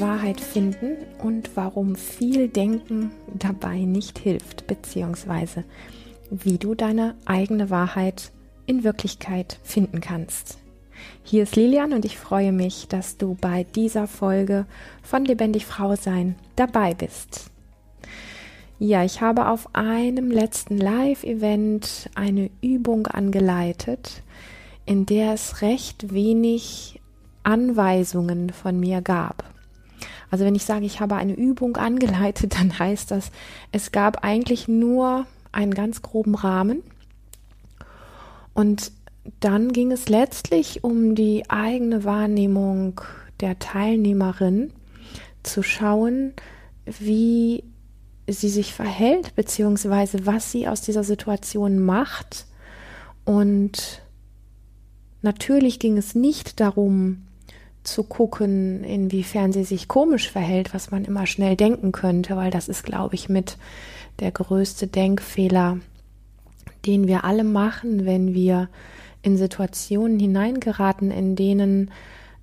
[0.00, 5.64] Wahrheit finden und warum viel Denken dabei nicht hilft, beziehungsweise
[6.30, 8.32] wie du deine eigene Wahrheit
[8.66, 10.58] in Wirklichkeit finden kannst.
[11.24, 14.66] Hier ist Lilian und ich freue mich, dass du bei dieser Folge
[15.02, 17.50] von Lebendig Frau Sein dabei bist.
[18.78, 24.22] Ja, ich habe auf einem letzten Live-Event eine Übung angeleitet,
[24.86, 27.00] in der es recht wenig
[27.44, 29.44] Anweisungen von mir gab.
[30.32, 33.30] Also wenn ich sage, ich habe eine Übung angeleitet, dann heißt das,
[33.70, 36.82] es gab eigentlich nur einen ganz groben Rahmen.
[38.54, 38.92] Und
[39.40, 43.00] dann ging es letztlich um die eigene Wahrnehmung
[43.40, 44.72] der Teilnehmerin,
[45.42, 46.32] zu schauen,
[46.86, 47.64] wie
[48.28, 52.46] sie sich verhält, beziehungsweise was sie aus dieser Situation macht.
[53.24, 54.02] Und
[55.20, 57.22] natürlich ging es nicht darum,
[57.84, 62.68] zu gucken, inwiefern sie sich komisch verhält, was man immer schnell denken könnte, weil das
[62.68, 63.58] ist, glaube ich, mit
[64.20, 65.78] der größte Denkfehler,
[66.86, 68.68] den wir alle machen, wenn wir
[69.22, 71.90] in Situationen hineingeraten, in denen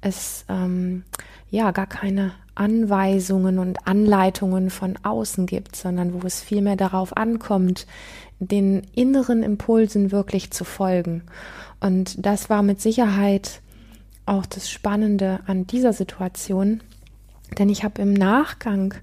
[0.02, 1.04] es ähm,
[1.50, 7.88] ja gar keine Anweisungen und Anleitungen von außen gibt, sondern wo es vielmehr darauf ankommt,
[8.40, 11.23] den inneren Impulsen wirklich zu folgen.
[11.80, 13.62] Und das war mit Sicherheit
[14.30, 16.82] auch das Spannende an dieser Situation,
[17.58, 18.94] denn ich habe im Nachgang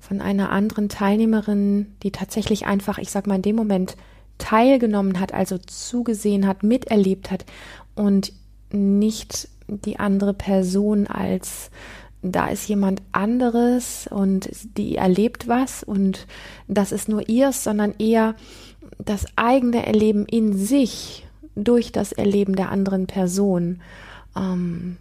[0.00, 3.96] von einer anderen Teilnehmerin, die tatsächlich einfach, ich sag mal, in dem Moment
[4.38, 7.46] teilgenommen hat, also zugesehen hat, miterlebt hat
[7.94, 8.32] und
[8.70, 11.70] nicht die andere Person als
[12.26, 16.26] da ist jemand anderes und die erlebt was und
[16.68, 18.34] das ist nur ihrs, sondern eher
[18.98, 23.80] das eigene Erleben in sich durch das Erleben der anderen Person
[24.36, 24.96] ähm,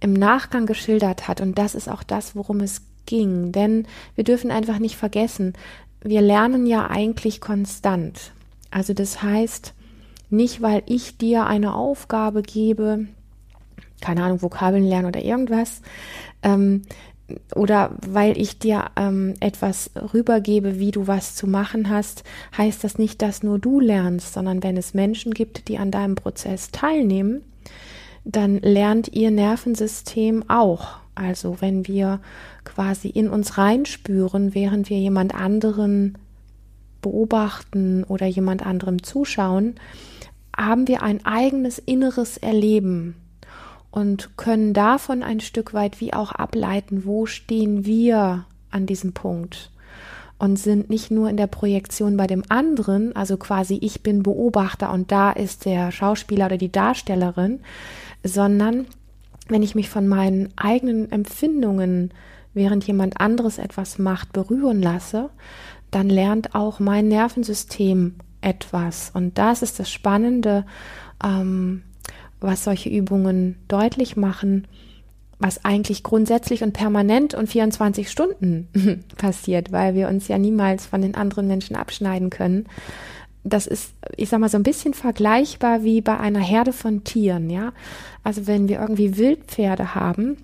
[0.00, 1.40] im Nachgang geschildert hat.
[1.40, 3.52] Und das ist auch das, worum es ging.
[3.52, 5.54] Denn wir dürfen einfach nicht vergessen,
[6.02, 8.32] wir lernen ja eigentlich konstant.
[8.70, 9.74] Also das heißt,
[10.30, 13.06] nicht weil ich dir eine Aufgabe gebe,
[14.00, 15.82] keine Ahnung, Vokabeln lernen oder irgendwas,
[16.42, 16.82] ähm,
[17.54, 22.24] oder weil ich dir ähm, etwas rübergebe, wie du was zu machen hast,
[22.56, 26.16] heißt das nicht, dass nur du lernst, sondern wenn es Menschen gibt, die an deinem
[26.16, 27.42] Prozess teilnehmen,
[28.24, 30.98] dann lernt ihr Nervensystem auch.
[31.14, 32.20] Also wenn wir
[32.64, 36.18] quasi in uns reinspüren, während wir jemand anderen
[37.02, 39.74] beobachten oder jemand anderem zuschauen,
[40.56, 43.16] haben wir ein eigenes inneres Erleben
[43.90, 49.70] und können davon ein Stück weit wie auch ableiten, wo stehen wir an diesem Punkt
[50.40, 54.90] und sind nicht nur in der Projektion bei dem anderen, also quasi ich bin Beobachter
[54.90, 57.60] und da ist der Schauspieler oder die Darstellerin,
[58.24, 58.86] sondern
[59.48, 62.12] wenn ich mich von meinen eigenen Empfindungen,
[62.54, 65.28] während jemand anderes etwas macht, berühren lasse,
[65.90, 69.10] dann lernt auch mein Nervensystem etwas.
[69.12, 70.64] Und das ist das Spannende,
[71.22, 71.82] ähm,
[72.40, 74.66] was solche Übungen deutlich machen,
[75.40, 78.68] was eigentlich grundsätzlich und permanent und 24 Stunden
[79.16, 82.66] passiert, weil wir uns ja niemals von den anderen Menschen abschneiden können
[83.42, 87.48] das ist, ich sag mal, so ein bisschen vergleichbar wie bei einer Herde von Tieren,
[87.48, 87.72] ja.
[88.22, 90.36] Also wenn wir irgendwie Wildpferde haben,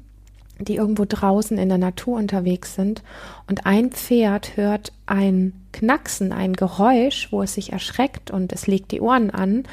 [0.58, 3.02] die irgendwo draußen in der Natur unterwegs sind
[3.46, 8.92] und ein Pferd hört ein Knacksen, ein Geräusch, wo es sich erschreckt und es legt
[8.92, 9.64] die Ohren an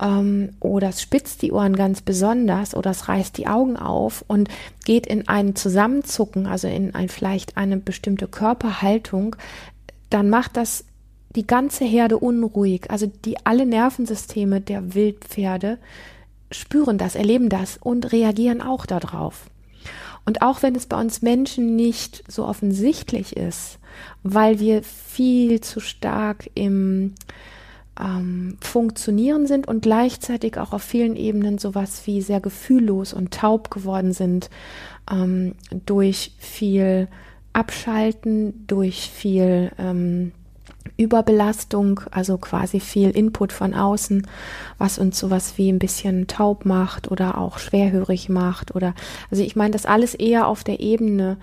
[0.00, 4.48] ähm, oder es spitzt die Ohren ganz besonders oder es reißt die Augen auf und
[4.84, 9.36] geht in ein Zusammenzucken, also in ein vielleicht eine bestimmte Körperhaltung,
[10.10, 10.84] dann macht das
[11.34, 12.90] die ganze Herde unruhig.
[12.90, 15.78] Also die alle Nervensysteme der Wildpferde
[16.50, 19.50] spüren das, erleben das und reagieren auch darauf.
[20.24, 23.78] Und auch wenn es bei uns Menschen nicht so offensichtlich ist,
[24.22, 27.14] weil wir viel zu stark im
[28.00, 33.70] ähm, Funktionieren sind und gleichzeitig auch auf vielen Ebenen sowas wie sehr gefühllos und taub
[33.70, 34.50] geworden sind
[35.10, 35.54] ähm,
[35.84, 37.08] durch viel
[37.52, 40.32] Abschalten, durch viel ähm,
[40.96, 44.26] Überbelastung, also quasi viel Input von außen,
[44.78, 48.94] was uns sowas wie ein bisschen taub macht oder auch schwerhörig macht oder,
[49.30, 51.36] also ich meine das alles eher auf der Ebene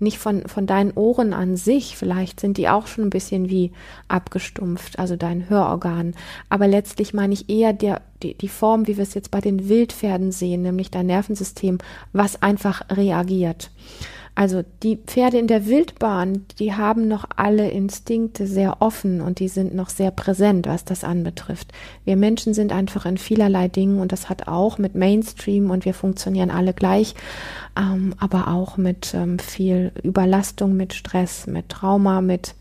[0.00, 3.72] nicht von, von deinen Ohren an sich, vielleicht sind die auch schon ein bisschen wie
[4.08, 6.14] abgestumpft, also dein Hörorgan,
[6.48, 9.68] aber letztlich meine ich eher der, die, die Form, wie wir es jetzt bei den
[9.68, 11.78] Wildpferden sehen, nämlich dein Nervensystem,
[12.12, 13.70] was einfach reagiert.
[14.40, 19.48] Also die Pferde in der Wildbahn, die haben noch alle Instinkte sehr offen und die
[19.48, 21.72] sind noch sehr präsent, was das anbetrifft.
[22.06, 25.92] Wir Menschen sind einfach in vielerlei Dingen und das hat auch mit Mainstream und wir
[25.92, 27.14] funktionieren alle gleich,
[27.78, 32.54] ähm, aber auch mit ähm, viel Überlastung, mit Stress, mit Trauma, mit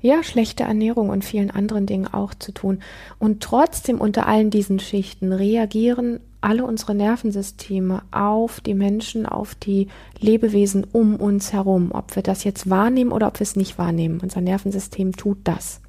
[0.00, 2.80] ja, schlechte Ernährung und vielen anderen Dingen auch zu tun.
[3.18, 9.88] Und trotzdem unter allen diesen Schichten reagieren alle unsere Nervensysteme auf die Menschen, auf die
[10.20, 14.20] Lebewesen um uns herum, ob wir das jetzt wahrnehmen oder ob wir es nicht wahrnehmen.
[14.22, 15.80] Unser Nervensystem tut das.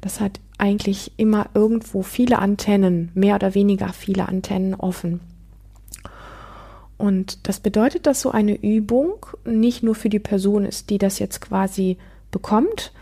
[0.00, 5.20] Das hat eigentlich immer irgendwo viele Antennen, mehr oder weniger viele Antennen offen.
[6.96, 11.18] Und das bedeutet, dass so eine Übung nicht nur für die Person ist, die das
[11.18, 11.98] jetzt quasi
[12.30, 12.92] bekommt,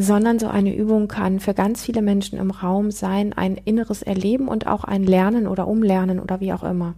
[0.00, 4.48] sondern so eine Übung kann für ganz viele Menschen im Raum sein, ein inneres Erleben
[4.48, 6.94] und auch ein Lernen oder Umlernen oder wie auch immer.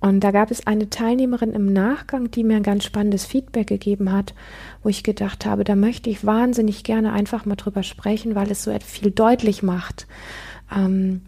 [0.00, 4.10] Und da gab es eine Teilnehmerin im Nachgang, die mir ein ganz spannendes Feedback gegeben
[4.10, 4.34] hat,
[4.82, 8.64] wo ich gedacht habe, da möchte ich wahnsinnig gerne einfach mal drüber sprechen, weil es
[8.64, 10.08] so viel deutlich macht,
[10.74, 11.22] ähm,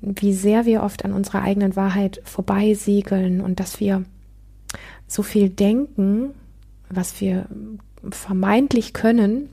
[0.00, 4.04] wie sehr wir oft an unserer eigenen Wahrheit vorbeisiegeln und dass wir
[5.06, 6.34] so viel denken,
[6.90, 7.46] was wir
[8.10, 9.48] vermeintlich können,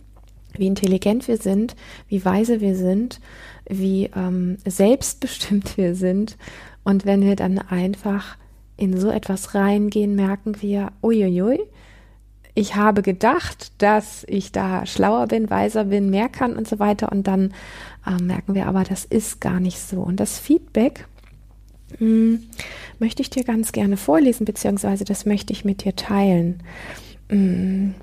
[0.60, 1.76] wie intelligent wir sind,
[2.08, 3.20] wie weise wir sind,
[3.68, 6.38] wie ähm, selbstbestimmt wir sind.
[6.84, 8.38] Und wenn wir dann einfach
[8.78, 11.60] in so etwas reingehen, merken wir, uiuiui,
[12.58, 17.12] ich habe gedacht, dass ich da schlauer bin, weiser bin, mehr kann und so weiter.
[17.12, 17.54] Und dann
[18.08, 20.02] äh, merken wir aber, das ist gar nicht so.
[20.02, 21.06] Und das Feedback
[22.00, 22.44] mh, hm,
[22.98, 26.64] möchte ich dir ganz gerne vorlesen, beziehungsweise das möchte ich mit dir teilen.
[27.30, 27.96] Mh, hm,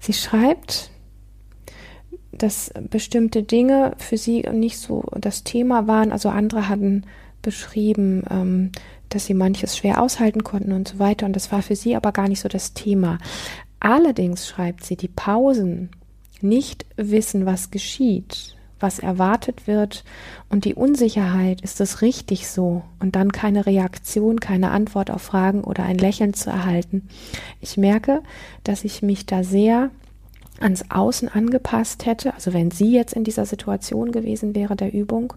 [0.00, 0.90] sie schreibt,
[2.32, 6.12] dass bestimmte Dinge für sie nicht so das Thema waren.
[6.12, 7.04] Also andere hatten
[7.42, 8.72] beschrieben, ähm,
[9.08, 11.26] dass sie manches schwer aushalten konnten und so weiter.
[11.26, 13.18] Und das war für sie aber gar nicht so das Thema.
[13.80, 15.90] Allerdings schreibt sie, die Pausen,
[16.40, 20.04] nicht wissen, was geschieht, was erwartet wird
[20.48, 22.82] und die Unsicherheit, ist das richtig so?
[22.98, 27.08] Und dann keine Reaktion, keine Antwort auf Fragen oder ein Lächeln zu erhalten.
[27.60, 28.22] Ich merke,
[28.64, 29.90] dass ich mich da sehr
[30.60, 35.32] ans Außen angepasst hätte, also wenn sie jetzt in dieser Situation gewesen wäre der Übung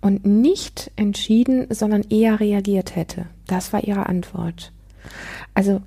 [0.00, 3.26] und nicht entschieden, sondern eher reagiert hätte.
[3.46, 4.72] Das war ihre Antwort.
[5.54, 5.80] Also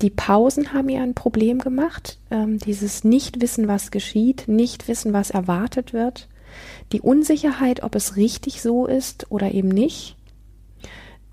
[0.00, 5.92] die Pausen haben ihr ein Problem gemacht, ähm, dieses Nicht-Wissen, was geschieht, Nicht-Wissen, was erwartet
[5.92, 6.28] wird,
[6.92, 10.16] die Unsicherheit, ob es richtig so ist oder eben nicht,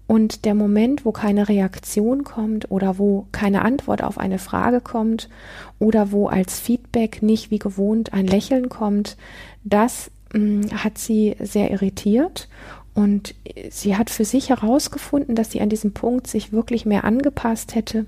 [0.09, 5.29] und der Moment, wo keine Reaktion kommt oder wo keine Antwort auf eine Frage kommt
[5.77, 9.17] oder wo als Feedback nicht wie gewohnt ein Lächeln kommt,
[9.63, 12.49] das mh, hm, hat sie sehr irritiert.
[12.95, 13.35] Und
[13.69, 18.07] sie hat für sich herausgefunden, dass sie an diesem Punkt sich wirklich mehr angepasst hätte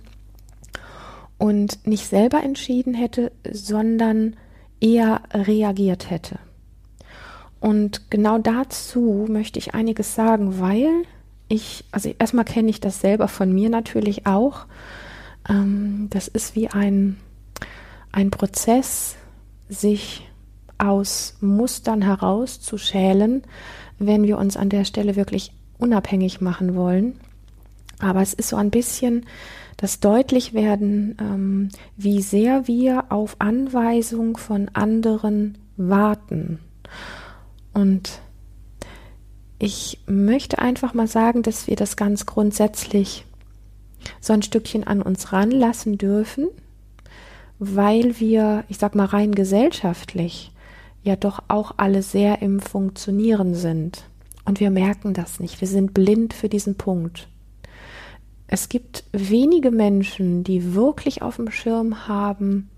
[1.38, 4.38] und nicht selber entschieden hätte, sondern
[4.80, 6.39] eher reagiert hätte.
[7.59, 11.04] Und genau dazu möchte ich einiges sagen, weil
[11.51, 14.65] ich, also erstmal kenne ich das selber von mir natürlich auch.
[15.48, 17.18] Ähm, das ist wie ein,
[18.12, 19.18] ein Prozess,
[19.69, 20.27] sich
[20.77, 23.44] aus Mustern herauszuschälen,
[24.00, 27.19] wenn wir uns an der Stelle wirklich unabhängig machen wollen.
[28.00, 29.25] Aber es ist so ein bisschen
[29.77, 36.59] das Deutlichwerden, ähm, wie sehr wir auf Anweisung von anderen warten.
[37.73, 38.21] Und
[39.61, 43.25] ich möchte einfach mal sagen, dass wir das ganz grundsätzlich
[44.19, 46.47] so ein Stückchen an uns ranlassen dürfen,
[47.59, 50.51] weil wir, ich sag mal rein gesellschaftlich,
[51.03, 54.06] ja doch auch alle sehr im Funktionieren sind.
[54.45, 55.61] Und wir merken das nicht.
[55.61, 57.27] Wir sind blind für diesen Punkt.
[58.47, 62.71] Es gibt wenige Menschen, die wirklich auf dem Schirm haben,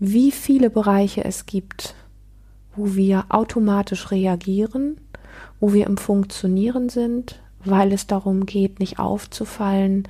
[0.00, 1.94] wie viele Bereiche es gibt,
[2.74, 4.96] wo wir automatisch reagieren
[5.62, 10.08] wo wir im Funktionieren sind, weil es darum geht, nicht aufzufallen,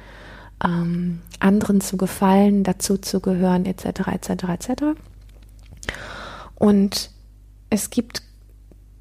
[0.64, 4.82] ähm, anderen zu gefallen, dazu zu gehören, etc., etc., etc.
[6.54, 7.11] Und
[7.68, 8.23] es gibt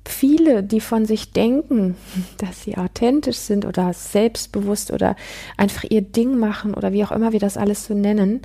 [0.06, 1.96] viele, die von sich denken,
[2.38, 5.16] dass sie authentisch sind oder selbstbewusst oder
[5.56, 8.42] einfach ihr Ding machen oder wie auch immer wir das alles so nennen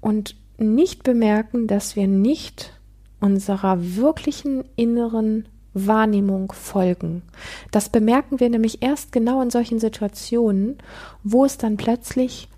[0.00, 2.72] und nicht bemerken, dass wir nicht
[3.20, 7.22] unserer wirklichen inneren Wahrnehmung folgen.
[7.70, 10.78] Das bemerken wir nämlich erst genau in solchen Situationen,
[11.22, 12.48] wo es dann plötzlich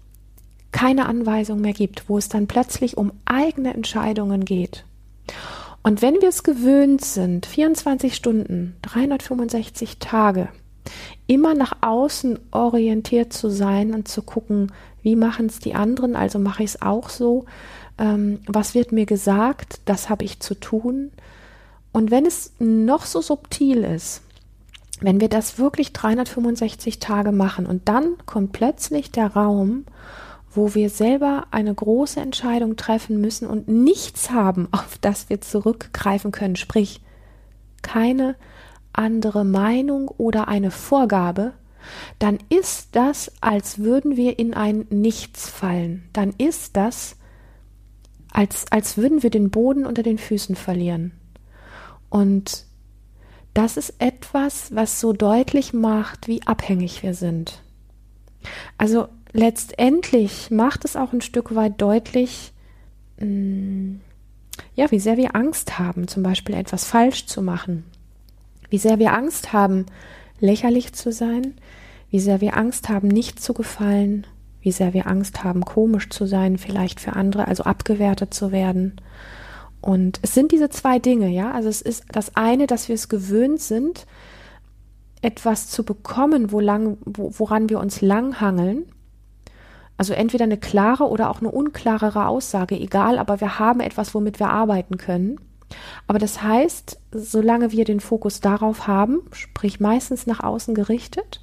[0.72, 4.84] keine Anweisung mehr gibt, wo es dann plötzlich um eigene Entscheidungen geht.
[5.84, 10.48] Und wenn wir es gewöhnt sind, 24 Stunden, 365 Tage
[11.26, 16.38] immer nach außen orientiert zu sein und zu gucken, wie machen es die anderen, also
[16.38, 17.44] mache ich es auch so.
[17.98, 21.12] Ähm, was wird mir gesagt, das habe ich zu tun.
[21.94, 24.20] Und wenn es noch so subtil ist,
[25.00, 29.84] wenn wir das wirklich 365 Tage machen und dann kommt plötzlich der Raum,
[30.50, 36.32] wo wir selber eine große Entscheidung treffen müssen und nichts haben, auf das wir zurückgreifen
[36.32, 37.00] können, sprich
[37.82, 38.34] keine
[38.92, 41.52] andere Meinung oder eine Vorgabe,
[42.18, 46.08] dann ist das, als würden wir in ein Nichts fallen.
[46.12, 47.14] Dann ist das,
[48.32, 51.12] als, als würden wir den Boden unter den Füßen verlieren.
[52.14, 52.64] Und
[53.54, 57.60] das ist etwas, was so deutlich macht, wie abhängig wir sind.
[58.78, 62.52] Also letztendlich macht es auch ein Stück weit deutlich,
[63.18, 63.96] mm,
[64.76, 67.82] ja, wie sehr wir Angst haben, zum Beispiel etwas falsch zu machen.
[68.70, 69.86] Wie sehr wir Angst haben,
[70.38, 71.54] lächerlich zu sein,
[72.12, 74.24] wie sehr wir Angst haben, nicht zu gefallen,
[74.60, 79.00] wie sehr wir Angst haben, komisch zu sein, vielleicht für andere, also abgewertet zu werden.
[79.84, 81.50] Und es sind diese zwei Dinge, ja.
[81.50, 84.06] Also es ist das eine, dass wir es gewöhnt sind,
[85.20, 88.86] etwas zu bekommen, wo lang, wo, woran wir uns langhangeln.
[89.98, 94.40] Also entweder eine klare oder auch eine unklarere Aussage, egal, aber wir haben etwas, womit
[94.40, 95.38] wir arbeiten können.
[96.06, 101.42] Aber das heißt, solange wir den Fokus darauf haben, sprich meistens nach außen gerichtet,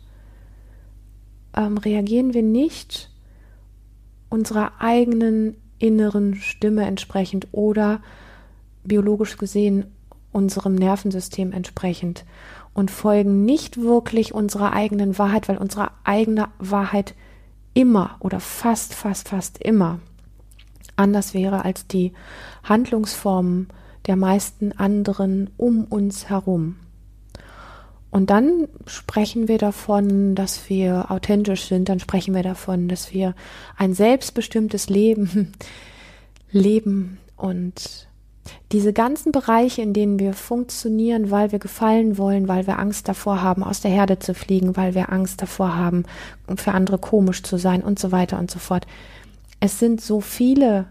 [1.56, 3.12] ähm, reagieren wir nicht
[4.30, 8.02] unserer eigenen inneren Stimme entsprechend oder
[8.84, 9.86] biologisch gesehen
[10.32, 12.26] unserem Nervensystem entsprechend
[12.74, 17.16] und folgen nicht wirklich unserer eigenen Wahrheit, weil unsere eigene Wahrheit
[17.74, 20.00] immer oder fast, fast, fast immer
[20.96, 22.14] anders wäre als die
[22.64, 23.68] Handlungsformen
[24.08, 26.78] der meisten anderen um uns herum.
[28.10, 33.36] Und dann sprechen wir davon, dass wir authentisch sind, dann sprechen wir davon, dass wir
[33.78, 35.54] ein selbstbestimmtes Leben
[36.52, 38.10] leben und
[38.72, 43.42] diese ganzen Bereiche, in denen wir funktionieren, weil wir gefallen wollen, weil wir Angst davor
[43.42, 46.06] haben, aus der Herde zu fliegen, weil wir Angst davor haben,
[46.56, 48.88] für andere komisch zu sein und so weiter und so fort.
[49.60, 50.86] Es sind so viele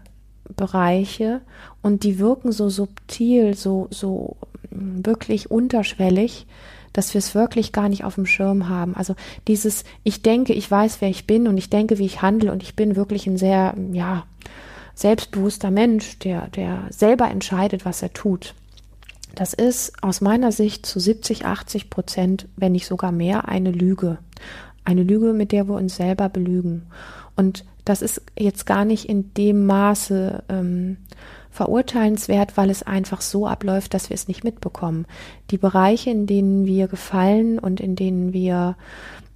[0.55, 1.41] Bereiche
[1.81, 4.37] und die wirken so subtil, so, so
[4.69, 6.45] mm, wirklich unterschwellig,
[6.93, 8.95] dass wir es wirklich gar nicht auf dem Schirm haben.
[8.95, 9.15] Also
[9.47, 12.63] dieses, ich denke, ich weiß, wer ich bin und ich denke, wie ich handle und
[12.63, 14.25] ich bin wirklich ein sehr, ja,
[14.95, 18.55] selbstbewusster Mensch, der, der selber entscheidet, was er tut.
[19.35, 24.17] Das ist aus meiner Sicht zu 70, 80 Prozent, wenn nicht sogar mehr, eine Lüge.
[24.83, 26.87] Eine Lüge, mit der wir uns selber belügen.
[27.35, 30.97] Und das ist jetzt gar nicht in dem Maße ähm,
[31.49, 35.05] verurteilenswert, weil es einfach so abläuft, dass wir es nicht mitbekommen.
[35.49, 38.75] Die Bereiche, in denen wir gefallen und in denen wir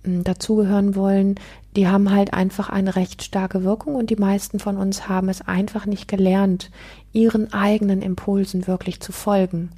[0.05, 1.35] dazugehören wollen,
[1.75, 5.41] die haben halt einfach eine recht starke Wirkung und die meisten von uns haben es
[5.41, 6.71] einfach nicht gelernt,
[7.11, 9.71] ihren eigenen Impulsen wirklich zu folgen.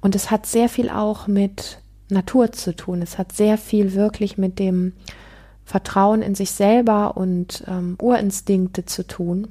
[0.00, 1.78] Und es hat sehr viel auch mit
[2.08, 3.02] Natur zu tun.
[3.02, 4.92] Es hat sehr viel wirklich mit dem
[5.64, 9.48] Vertrauen in sich selber und ähm, Urinstinkte zu tun,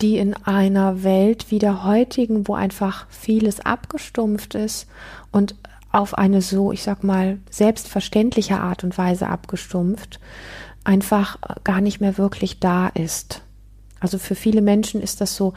[0.00, 4.86] die in einer Welt wie der heutigen, wo einfach vieles abgestumpft ist
[5.30, 5.54] und
[5.94, 10.18] auf eine so, ich sag mal, selbstverständliche Art und Weise abgestumpft,
[10.82, 13.42] einfach gar nicht mehr wirklich da ist.
[14.00, 15.54] Also für viele Menschen ist das so,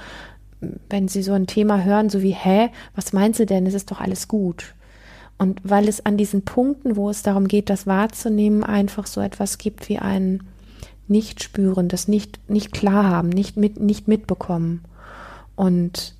[0.89, 3.65] wenn sie so ein Thema hören, so wie, hä, was meinst du denn?
[3.65, 4.75] Es ist doch alles gut.
[5.37, 9.57] Und weil es an diesen Punkten, wo es darum geht, das wahrzunehmen, einfach so etwas
[9.57, 10.43] gibt wie ein
[11.07, 14.83] Nicht-Spüren, das nicht, nicht klar haben, nicht, mit, nicht mitbekommen.
[15.55, 16.15] Und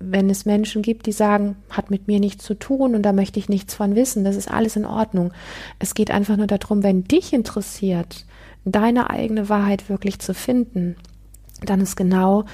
[0.00, 3.38] wenn es Menschen gibt, die sagen, hat mit mir nichts zu tun und da möchte
[3.38, 5.32] ich nichts von wissen, das ist alles in Ordnung.
[5.78, 8.24] Es geht einfach nur darum, wenn dich interessiert,
[8.64, 10.96] deine eigene Wahrheit wirklich zu finden,
[11.62, 12.44] dann ist genau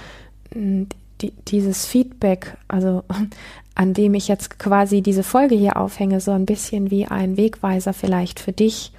[0.52, 0.88] hm,
[1.20, 3.04] die, dieses Feedback, also
[3.74, 7.92] an dem ich jetzt quasi diese Folge hier aufhänge, so ein bisschen wie ein Wegweiser
[7.92, 8.92] vielleicht für dich,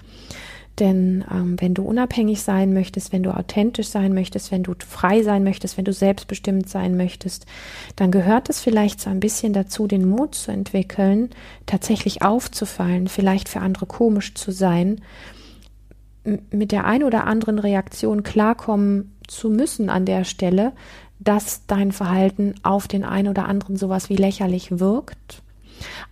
[0.79, 5.23] denn ähm, wenn du unabhängig sein möchtest, wenn du authentisch sein möchtest, wenn du frei
[5.23, 7.45] sein möchtest, wenn du selbstbestimmt sein möchtest,
[7.95, 11.29] dann gehört es vielleicht so ein bisschen dazu, den Mut zu entwickeln,
[11.65, 15.01] tatsächlich aufzufallen, vielleicht für andere komisch zu sein,
[16.51, 20.73] mit der ein oder anderen Reaktion klarkommen zu müssen an der Stelle,
[21.19, 25.41] dass dein Verhalten auf den einen oder anderen sowas wie lächerlich wirkt.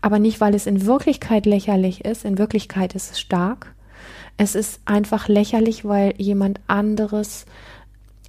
[0.02, 3.75] Aber nicht, weil es in Wirklichkeit lächerlich ist, in Wirklichkeit ist es stark,
[4.38, 7.46] es ist einfach lächerlich, weil jemand anderes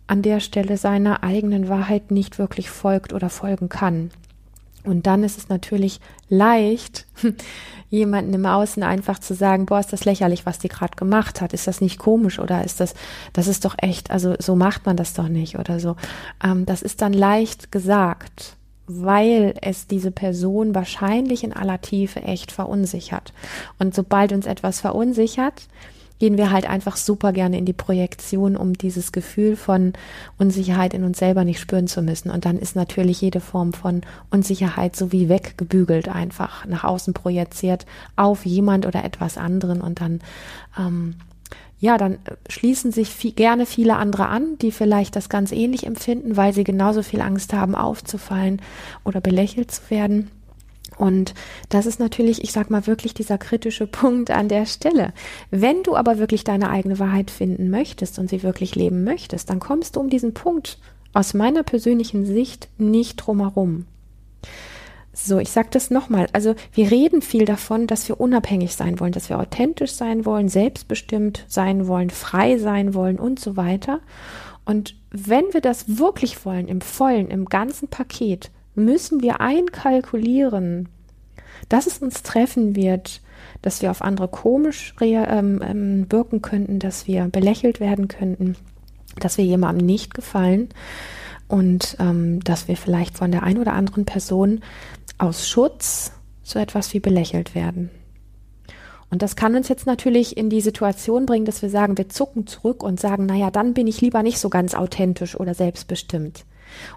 [0.06, 4.10] an der Stelle seiner eigenen Wahrheit nicht wirklich folgt oder folgen kann.
[4.84, 7.06] Und dann ist es natürlich leicht,
[7.90, 11.52] jemanden im Außen einfach zu sagen, boah, ist das lächerlich, was die gerade gemacht hat.
[11.52, 12.94] Ist das nicht komisch oder ist das,
[13.32, 15.96] das ist doch echt, also so macht man das doch nicht oder so.
[16.42, 18.56] Ähm, das ist dann leicht gesagt,
[18.86, 23.32] weil es diese Person wahrscheinlich in aller Tiefe echt verunsichert.
[23.78, 25.68] Und sobald uns etwas verunsichert,
[26.18, 29.92] gehen wir halt einfach super gerne in die Projektion, um dieses Gefühl von
[30.38, 32.30] Unsicherheit in uns selber nicht spüren zu müssen.
[32.30, 34.00] Und dann ist natürlich jede Form von
[34.30, 37.84] Unsicherheit so wie weggebügelt einfach nach außen projiziert
[38.16, 40.20] auf jemand oder etwas anderen und dann
[40.78, 41.16] ähm,
[41.78, 42.18] ja, dann
[42.48, 46.64] schließen sich viel, gerne viele andere an, die vielleicht das ganz ähnlich empfinden, weil sie
[46.64, 48.62] genauso viel Angst haben, aufzufallen
[49.04, 50.30] oder belächelt zu werden.
[50.96, 51.34] Und
[51.68, 55.12] das ist natürlich, ich sag mal, wirklich dieser kritische Punkt an der Stelle.
[55.50, 59.60] Wenn du aber wirklich deine eigene Wahrheit finden möchtest und sie wirklich leben möchtest, dann
[59.60, 60.78] kommst du um diesen Punkt
[61.12, 63.86] aus meiner persönlichen Sicht nicht drumherum.
[65.18, 66.28] So, ich sage das nochmal.
[66.34, 70.50] Also wir reden viel davon, dass wir unabhängig sein wollen, dass wir authentisch sein wollen,
[70.50, 74.00] selbstbestimmt sein wollen, frei sein wollen und so weiter.
[74.66, 80.90] Und wenn wir das wirklich wollen, im vollen, im ganzen Paket, müssen wir einkalkulieren,
[81.70, 83.22] dass es uns treffen wird,
[83.62, 88.54] dass wir auf andere komisch ähm, ähm, wirken könnten, dass wir belächelt werden könnten,
[89.18, 90.68] dass wir jemandem nicht gefallen
[91.48, 94.60] und ähm, dass wir vielleicht von der einen oder anderen Person
[95.18, 97.90] aus Schutz so etwas wie belächelt werden.
[99.10, 102.46] Und das kann uns jetzt natürlich in die Situation bringen, dass wir sagen, wir zucken
[102.46, 106.44] zurück und sagen, naja, dann bin ich lieber nicht so ganz authentisch oder selbstbestimmt.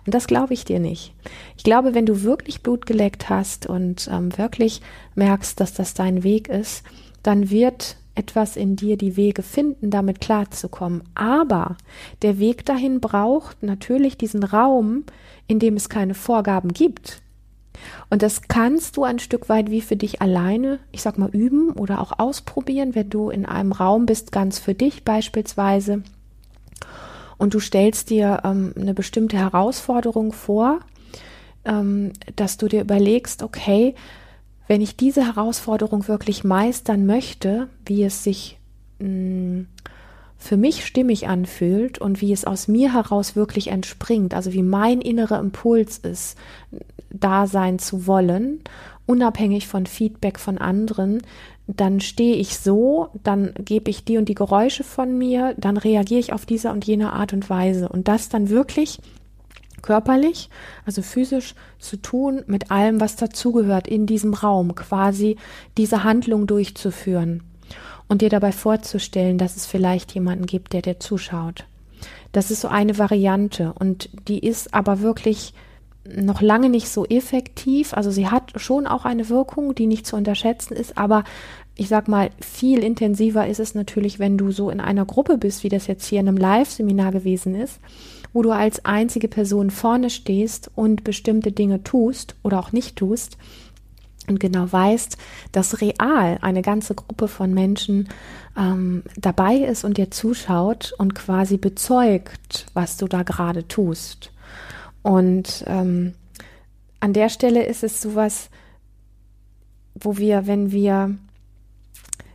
[0.06, 1.14] Und das glaube ich dir nicht.
[1.56, 4.82] Ich glaube, wenn du wirklich Blut geleckt hast und ähm, wirklich
[5.16, 6.84] merkst, dass das dein Weg ist,
[7.22, 11.04] dann wird etwas in dir die Wege finden, damit klarzukommen.
[11.16, 11.78] Aber
[12.22, 15.06] der Weg dahin braucht natürlich diesen Raum,
[15.48, 17.22] in dem es keine Vorgaben gibt.
[18.10, 21.72] Und das kannst du ein Stück weit wie für dich alleine, ich sag mal, üben
[21.72, 26.04] oder auch ausprobieren, wenn du in einem Raum bist, ganz für dich beispielsweise.
[27.38, 30.80] Und du stellst dir ähm, eine bestimmte Herausforderung vor,
[31.66, 33.96] ähm, dass du dir überlegst, okay,
[34.68, 38.60] wenn ich diese Herausforderung wirklich meistern möchte, wie es sich
[39.00, 39.68] mh, mm,
[40.40, 45.02] für mich stimmig anfühlt und wie es aus mir heraus wirklich entspringt, also wie mein
[45.02, 46.38] innerer Impuls ist,
[47.12, 48.62] da sein zu wollen,
[49.06, 51.22] unabhängig von Feedback von anderen,
[51.68, 56.22] dann stehe ich so, dann gebe ich die und die Geräusche von mir, dann reagiere
[56.22, 57.90] ich auf diese und jene Art und Weise.
[57.90, 59.00] Und das dann wirklich
[59.82, 60.50] körperlich,
[60.86, 65.36] also physisch zu tun mit allem, was dazugehört in diesem Raum, quasi
[65.78, 67.44] diese Handlung durchzuführen
[68.10, 71.66] und dir dabei vorzustellen, dass es vielleicht jemanden gibt, der dir zuschaut.
[72.32, 75.54] Das ist so eine Variante und die ist aber wirklich
[76.06, 77.94] noch lange nicht so effektiv.
[77.94, 81.24] Also sie hat schon auch eine Wirkung, die nicht zu unterschätzen ist, aber
[81.76, 85.64] ich sag mal, viel intensiver ist es natürlich, wenn du so in einer Gruppe bist,
[85.64, 87.80] wie das jetzt hier in einem Live-Seminar gewesen ist,
[88.34, 93.38] wo du als einzige Person vorne stehst und bestimmte Dinge tust oder auch nicht tust
[94.30, 95.18] und genau weißt,
[95.52, 98.10] dass real eine ganze Gruppe von Menschen
[98.58, 104.32] ähm, dabei ist und dir zuschaut und quasi bezeugt, was du da gerade tust.
[105.02, 106.14] Und ähm,
[107.00, 108.50] an der Stelle ist es sowas,
[109.96, 111.16] wo wir, wenn wir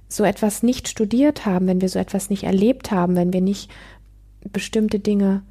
[0.08, 3.70] so etwas nicht studiert haben, wenn wir so etwas nicht erlebt haben, wenn wir nicht
[4.52, 5.42] bestimmte Dinge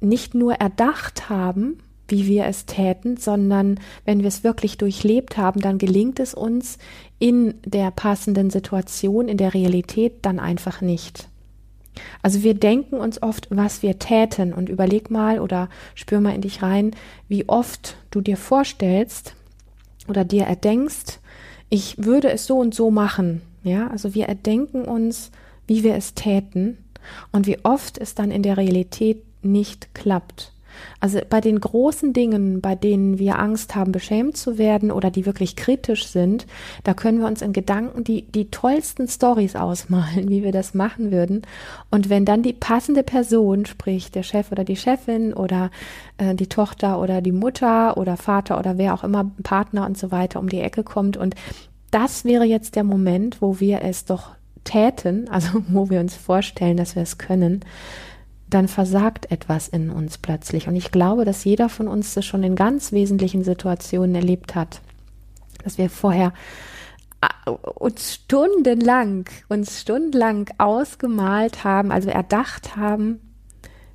[0.00, 5.60] nicht nur erdacht haben, wie wir es täten, sondern wenn wir es wirklich durchlebt haben,
[5.60, 6.78] dann gelingt es uns
[7.18, 11.28] in der passenden Situation, in der Realität dann einfach nicht.
[12.22, 16.42] Also wir denken uns oft, was wir täten und überleg mal oder spür mal in
[16.42, 16.92] dich rein,
[17.28, 19.34] wie oft du dir vorstellst
[20.08, 21.20] oder dir erdenkst,
[21.70, 23.42] ich würde es so und so machen.
[23.62, 25.30] Ja, also wir erdenken uns,
[25.66, 26.78] wie wir es täten
[27.32, 30.52] und wie oft es dann in der Realität nicht klappt.
[31.00, 35.26] Also bei den großen Dingen, bei denen wir Angst haben, beschämt zu werden oder die
[35.26, 36.46] wirklich kritisch sind,
[36.84, 41.10] da können wir uns in Gedanken die, die tollsten Stories ausmalen, wie wir das machen
[41.10, 41.42] würden.
[41.90, 45.70] Und wenn dann die passende Person, sprich der Chef oder die Chefin oder
[46.18, 50.10] äh, die Tochter oder die Mutter oder Vater oder wer auch immer, Partner und so
[50.10, 51.34] weiter um die Ecke kommt und
[51.90, 54.30] das wäre jetzt der Moment, wo wir es doch
[54.64, 57.60] täten, also wo wir uns vorstellen, dass wir es können,
[58.50, 60.68] dann versagt etwas in uns plötzlich.
[60.68, 64.80] Und ich glaube, dass jeder von uns das schon in ganz wesentlichen Situationen erlebt hat,
[65.64, 66.32] dass wir vorher
[67.20, 73.20] äh, uns stundenlang, uns stundenlang ausgemalt haben, also erdacht haben,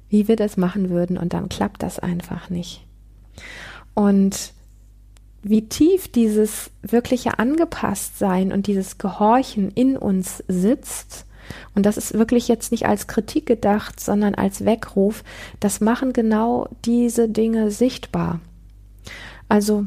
[0.09, 2.85] wie wir das machen würden und dann klappt das einfach nicht.
[3.95, 4.53] Und
[5.41, 11.25] wie tief dieses wirkliche Angepasstsein und dieses Gehorchen in uns sitzt,
[11.75, 15.23] und das ist wirklich jetzt nicht als Kritik gedacht, sondern als Weckruf,
[15.59, 18.39] das machen genau diese Dinge sichtbar.
[19.49, 19.85] Also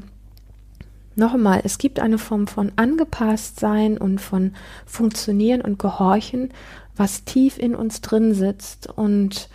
[1.17, 6.51] nochmal, es gibt eine Form von Angepasstsein und von Funktionieren und Gehorchen,
[6.97, 9.49] was tief in uns drin sitzt und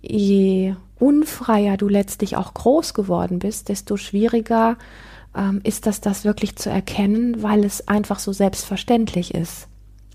[0.00, 4.76] je unfreier du letztlich auch groß geworden bist, desto schwieriger
[5.36, 9.68] ähm, ist das, das wirklich zu erkennen, weil es einfach so selbstverständlich ist.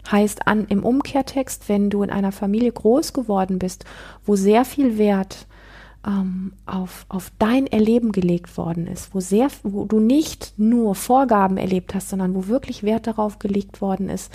[0.09, 3.85] Heißt an im Umkehrtext, wenn du in einer Familie groß geworden bist,
[4.25, 5.47] wo sehr viel Wert
[6.05, 11.57] ähm, auf, auf dein Erleben gelegt worden ist, wo sehr, wo du nicht nur Vorgaben
[11.57, 14.31] erlebt hast, sondern wo wirklich Wert darauf gelegt worden ist,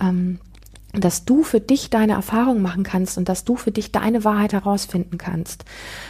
[0.00, 0.40] ähm,
[0.92, 4.52] dass du für dich deine Erfahrung machen kannst und dass du für dich deine Wahrheit
[4.52, 5.64] herausfinden kannst,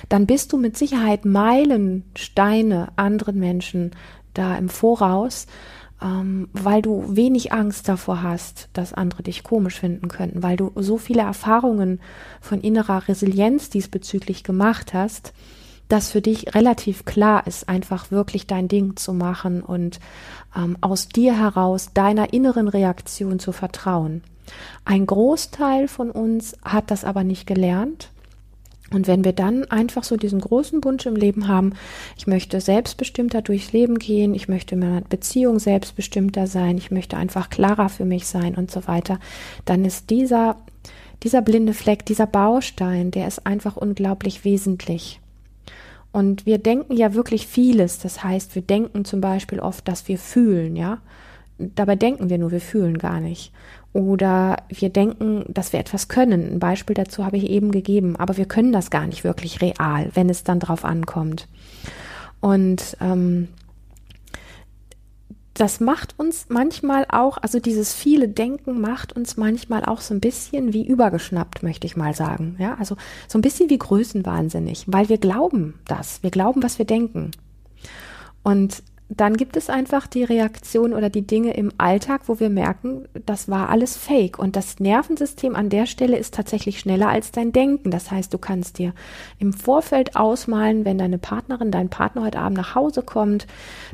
[0.08, 3.90] dann bist du mit Sicherheit Meilensteine anderen Menschen
[4.34, 5.46] da im Voraus,
[6.02, 10.72] ähm, weil du wenig Angst davor hast, dass andere dich komisch finden könnten, weil du
[10.74, 12.00] so viele Erfahrungen
[12.40, 15.32] von innerer Resilienz diesbezüglich gemacht hast,
[15.88, 20.00] dass für dich relativ klar ist, einfach wirklich dein Ding zu machen und
[20.56, 24.22] ähm, aus dir heraus deiner inneren Reaktion zu vertrauen.
[24.84, 28.10] Ein Großteil von uns hat das aber nicht gelernt.
[28.92, 31.72] Und wenn wir dann einfach so diesen großen Wunsch im Leben haben,
[32.16, 37.16] ich möchte selbstbestimmter durchs Leben gehen, ich möchte in meiner Beziehung selbstbestimmter sein, ich möchte
[37.16, 39.18] einfach klarer für mich sein und so weiter,
[39.64, 40.56] dann ist dieser,
[41.24, 45.20] dieser blinde Fleck, dieser Baustein, der ist einfach unglaublich wesentlich.
[46.12, 47.98] Und wir denken ja wirklich vieles.
[47.98, 51.02] Das heißt, wir denken zum Beispiel oft, dass wir fühlen, ja.
[51.58, 53.52] Dabei denken wir nur, wir fühlen gar nicht.
[53.96, 56.52] Oder wir denken, dass wir etwas können.
[56.52, 58.14] Ein Beispiel dazu habe ich eben gegeben.
[58.16, 61.48] Aber wir können das gar nicht wirklich real, wenn es dann drauf ankommt.
[62.40, 63.48] Und ähm,
[65.54, 70.20] das macht uns manchmal auch, also dieses viele Denken macht uns manchmal auch so ein
[70.20, 72.56] bisschen wie übergeschnappt, möchte ich mal sagen.
[72.58, 76.22] Ja, also so ein bisschen wie größenwahnsinnig, weil wir glauben das.
[76.22, 77.30] Wir glauben, was wir denken.
[78.42, 83.06] Und dann gibt es einfach die Reaktion oder die Dinge im Alltag, wo wir merken,
[83.24, 84.36] das war alles fake.
[84.36, 87.92] Und das Nervensystem an der Stelle ist tatsächlich schneller als dein Denken.
[87.92, 88.94] Das heißt, du kannst dir
[89.38, 93.46] im Vorfeld ausmalen, wenn deine Partnerin, dein Partner heute Abend nach Hause kommt,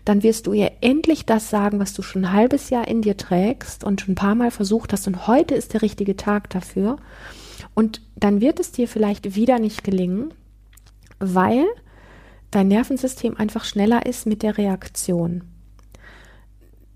[0.06, 3.18] dann wirst du ihr endlich das sagen, was du schon ein halbes Jahr in dir
[3.18, 5.06] trägst und schon ein paar Mal versucht hast.
[5.06, 6.96] Und heute ist der richtige Tag dafür.
[7.74, 10.32] Und dann wird es dir vielleicht wieder nicht gelingen,
[11.18, 11.66] weil
[12.52, 15.42] dein Nervensystem einfach schneller ist mit der Reaktion.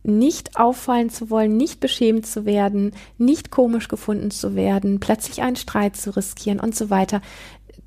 [0.04, 5.56] Nicht auffallen zu wollen, nicht beschämt zu werden, nicht komisch gefunden zu werden, plötzlich einen
[5.56, 7.20] Streit zu riskieren und so weiter.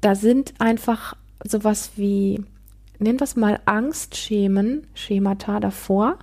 [0.01, 2.43] Da sind einfach sowas wie,
[2.97, 6.19] nennen wir es mal Angstschemen, Schemata davor,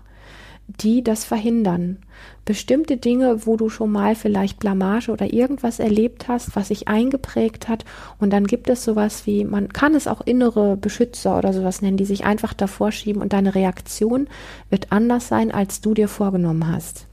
[0.69, 1.99] die das verhindern.
[2.47, 7.69] Bestimmte Dinge, wo du schon mal vielleicht Blamage oder irgendwas erlebt hast, was sich eingeprägt
[7.69, 7.85] hat.
[8.21, 11.97] Und dann gibt es sowas wie, man kann es auch innere Beschützer oder sowas nennen,
[11.97, 14.29] die sich einfach davor schieben und deine Reaktion
[14.71, 17.09] wird anders sein, als du dir vorgenommen hast.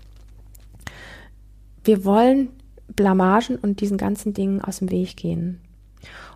[1.84, 2.50] Wir wollen
[2.96, 5.60] Blamagen und diesen ganzen Dingen aus dem Weg gehen.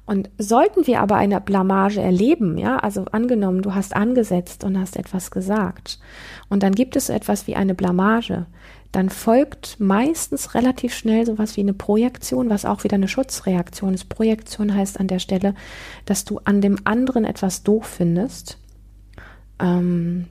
[0.08, 4.96] Und sollten wir aber eine Blamage erleben, ja, also angenommen, du hast angesetzt und hast
[4.96, 6.00] etwas gesagt,
[6.50, 8.46] und dann gibt es so etwas wie eine Blamage,
[8.92, 14.10] dann folgt meistens relativ schnell sowas wie eine Projektion, was auch wieder eine Schutzreaktion ist.
[14.10, 15.56] Projektion heißt an der Stelle,
[16.06, 18.58] dass du an dem anderen etwas doof findest.
[19.60, 20.28] Ähm,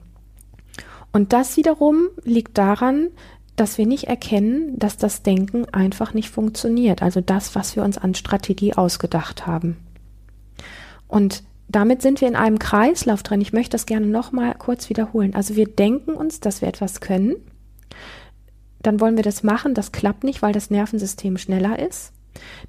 [1.11, 3.09] und das wiederum liegt daran,
[3.55, 7.01] dass wir nicht erkennen, dass das Denken einfach nicht funktioniert.
[7.01, 9.77] Also das, was wir uns an Strategie ausgedacht haben.
[11.07, 13.41] Und damit sind wir in einem Kreislauf drin.
[13.41, 15.33] Ich möchte das gerne nochmal kurz wiederholen.
[15.33, 17.35] Also wir denken uns, dass wir etwas können.
[18.87, 19.73] Dann wollen wir das machen.
[19.73, 22.13] Das klappt nicht, weil das Nervensystem schneller ist.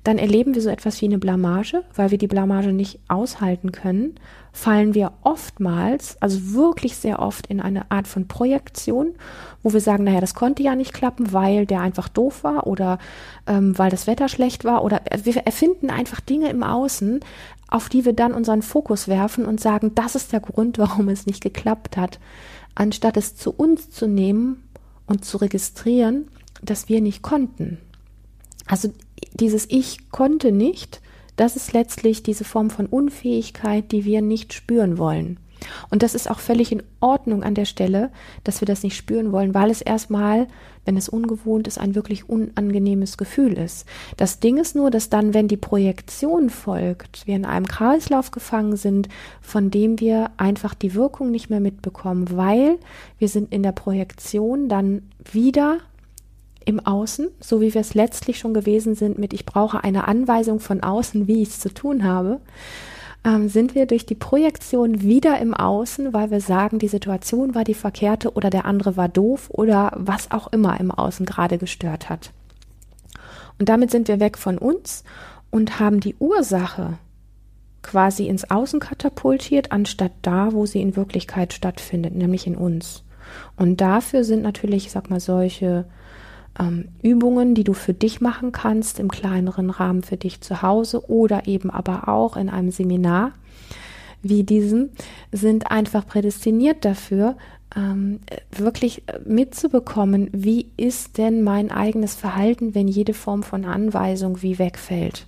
[0.02, 4.16] Dann erleben wir so etwas wie eine Blamage, weil wir die Blamage nicht aushalten können,
[4.50, 9.14] fallen wir oftmals, also wirklich sehr oft in eine Art von Projektion,
[9.62, 12.98] wo wir sagen, naja, das konnte ja nicht klappen, weil der einfach doof war oder
[13.46, 17.20] ähm, weil das Wetter schlecht war oder wir erfinden einfach Dinge im Außen,
[17.68, 21.26] auf die wir dann unseren Fokus werfen und sagen, das ist der Grund, warum es
[21.26, 22.18] nicht geklappt hat,
[22.74, 24.67] anstatt es zu uns zu nehmen
[25.08, 26.28] und zu registrieren,
[26.62, 27.78] dass wir nicht konnten.
[28.66, 28.92] Also
[29.34, 31.00] dieses Ich konnte nicht,
[31.36, 35.38] das ist letztlich diese Form von Unfähigkeit, die wir nicht spüren wollen.
[35.90, 38.10] Und das ist auch völlig in Ordnung an der Stelle,
[38.44, 40.46] dass wir das nicht spüren wollen, weil es erstmal,
[40.84, 43.86] wenn es ungewohnt ist, ein wirklich unangenehmes Gefühl ist.
[44.16, 48.76] Das Ding ist nur, dass dann, wenn die Projektion folgt, wir in einem Kreislauf gefangen
[48.76, 49.08] sind,
[49.40, 52.78] von dem wir einfach die Wirkung nicht mehr mitbekommen, weil
[53.18, 55.78] wir sind in der Projektion dann wieder
[56.64, 60.60] im Außen, so wie wir es letztlich schon gewesen sind mit ich brauche eine Anweisung
[60.60, 62.40] von außen, wie ich es zu tun habe
[63.28, 67.64] ähm, sind wir durch die Projektion wieder im Außen, weil wir sagen, die Situation war
[67.64, 72.08] die verkehrte oder der andere war doof oder was auch immer im Außen gerade gestört
[72.08, 72.32] hat.
[73.58, 75.04] Und damit sind wir weg von uns
[75.50, 76.98] und haben die Ursache
[77.82, 83.04] quasi ins Außen katapultiert, anstatt da, wo sie in Wirklichkeit stattfindet, nämlich in uns.
[83.56, 85.84] Und dafür sind natürlich, ich sag mal, solche
[86.58, 91.08] ähm, Übungen, die du für dich machen kannst, im kleineren Rahmen für dich zu Hause
[91.10, 93.32] oder eben aber auch in einem Seminar
[94.22, 94.90] wie diesem,
[95.30, 97.36] sind einfach prädestiniert dafür,
[97.76, 104.58] ähm, wirklich mitzubekommen, wie ist denn mein eigenes Verhalten, wenn jede Form von Anweisung wie
[104.58, 105.26] wegfällt.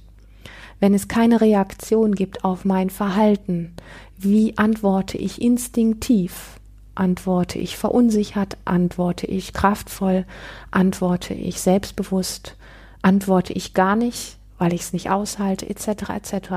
[0.81, 3.75] Wenn es keine Reaktion gibt auf mein Verhalten,
[4.16, 6.60] wie antworte ich instinktiv?
[7.00, 10.26] Antworte ich verunsichert, antworte ich kraftvoll,
[10.70, 12.56] antworte ich selbstbewusst,
[13.00, 16.10] antworte ich gar nicht, weil ich es nicht aushalte, etc.
[16.10, 16.48] etc.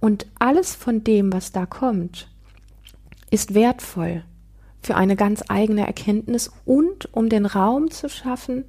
[0.00, 2.28] Und alles von dem, was da kommt,
[3.30, 4.24] ist wertvoll
[4.82, 8.64] für eine ganz eigene Erkenntnis und um den Raum zu schaffen,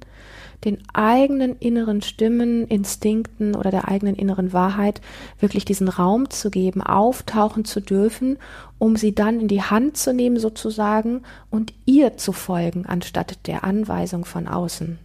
[0.64, 5.00] den eigenen inneren Stimmen, Instinkten oder der eigenen inneren Wahrheit
[5.38, 8.38] wirklich diesen Raum zu geben, auftauchen zu dürfen,
[8.78, 13.64] um sie dann in die Hand zu nehmen sozusagen und ihr zu folgen, anstatt der
[13.64, 14.98] Anweisung von außen.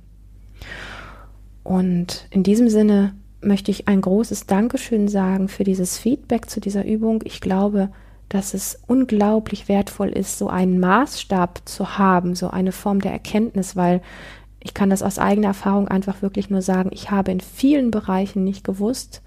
[1.63, 6.85] Und in diesem Sinne möchte ich ein großes Dankeschön sagen für dieses Feedback zu dieser
[6.85, 7.21] Übung.
[7.23, 7.89] Ich glaube,
[8.29, 13.75] dass es unglaublich wertvoll ist, so einen Maßstab zu haben, so eine Form der Erkenntnis,
[13.75, 14.01] weil
[14.63, 18.43] ich kann das aus eigener Erfahrung einfach wirklich nur sagen, ich habe in vielen Bereichen
[18.43, 19.21] nicht gewusst,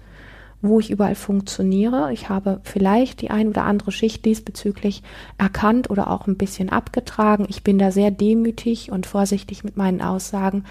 [0.61, 2.11] wo ich überall funktioniere.
[2.13, 5.03] Ich habe vielleicht die ein oder andere Schicht diesbezüglich
[5.37, 7.45] erkannt oder auch ein bisschen abgetragen.
[7.49, 10.63] Ich bin da sehr demütig und vorsichtig mit meinen Aussagen,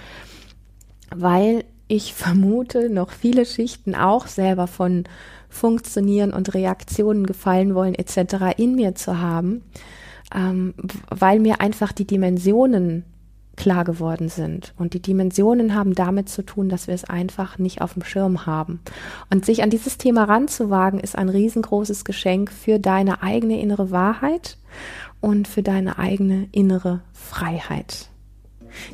[1.14, 5.04] weil ich vermute, noch viele Schichten auch selber von
[5.50, 8.56] Funktionieren und Reaktionen gefallen wollen etc.
[8.56, 9.62] in mir zu haben,
[10.34, 10.74] ähm,
[11.10, 13.04] weil mir einfach die Dimensionen
[13.56, 14.74] klar geworden sind.
[14.76, 18.46] Und die Dimensionen haben damit zu tun, dass wir es einfach nicht auf dem Schirm
[18.46, 18.80] haben.
[19.30, 24.58] Und sich an dieses Thema ranzuwagen, ist ein riesengroßes Geschenk für deine eigene innere Wahrheit
[25.20, 28.10] und für deine eigene innere Freiheit.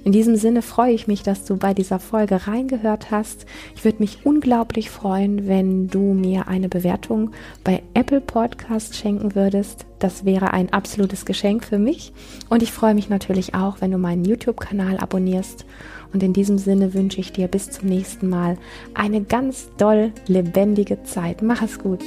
[0.04, 3.46] In diesem Sinne freue ich mich, dass du bei dieser Folge reingehört hast.
[3.76, 7.32] Ich würde mich unglaublich freuen, wenn du mir eine Bewertung
[7.64, 9.86] bei Apple Podcast schenken würdest.
[9.98, 12.12] Das wäre ein absolutes Geschenk für mich.
[12.48, 15.64] Und ich freue mich natürlich auch, wenn du meinen YouTube-Kanal abonnierst.
[16.12, 18.56] Und in diesem Sinne wünsche ich dir bis zum nächsten Mal
[18.94, 21.42] eine ganz doll lebendige Zeit.
[21.42, 22.00] Mach es gut.